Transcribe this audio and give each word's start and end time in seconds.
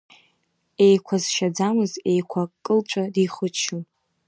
Еиқәа 0.85 1.15
зшьаӡамыз, 1.23 1.91
еиқәа 2.11 2.41
кыльҵва 2.63 3.03
дихыччон! 3.13 3.83